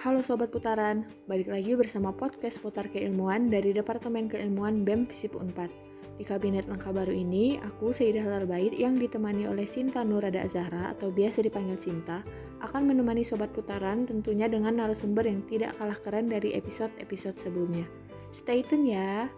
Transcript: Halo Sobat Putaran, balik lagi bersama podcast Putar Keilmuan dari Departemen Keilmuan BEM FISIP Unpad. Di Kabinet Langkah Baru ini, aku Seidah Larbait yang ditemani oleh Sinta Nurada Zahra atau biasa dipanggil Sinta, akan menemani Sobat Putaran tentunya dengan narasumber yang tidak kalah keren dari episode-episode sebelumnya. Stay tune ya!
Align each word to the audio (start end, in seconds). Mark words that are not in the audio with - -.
Halo 0.00 0.24
Sobat 0.24 0.48
Putaran, 0.48 1.04
balik 1.28 1.52
lagi 1.52 1.76
bersama 1.76 2.08
podcast 2.08 2.56
Putar 2.64 2.88
Keilmuan 2.88 3.52
dari 3.52 3.76
Departemen 3.76 4.32
Keilmuan 4.32 4.80
BEM 4.80 5.04
FISIP 5.04 5.36
Unpad. 5.36 5.68
Di 6.16 6.24
Kabinet 6.24 6.64
Langkah 6.72 6.88
Baru 6.88 7.12
ini, 7.12 7.60
aku 7.60 7.92
Seidah 7.92 8.24
Larbait 8.24 8.72
yang 8.72 8.96
ditemani 8.96 9.44
oleh 9.44 9.68
Sinta 9.68 10.00
Nurada 10.00 10.40
Zahra 10.48 10.96
atau 10.96 11.12
biasa 11.12 11.44
dipanggil 11.44 11.76
Sinta, 11.76 12.24
akan 12.64 12.88
menemani 12.88 13.20
Sobat 13.20 13.52
Putaran 13.52 14.08
tentunya 14.08 14.48
dengan 14.48 14.80
narasumber 14.80 15.28
yang 15.28 15.44
tidak 15.44 15.76
kalah 15.76 16.00
keren 16.00 16.32
dari 16.32 16.56
episode-episode 16.56 17.36
sebelumnya. 17.36 17.84
Stay 18.32 18.64
tune 18.64 18.88
ya! 18.88 19.28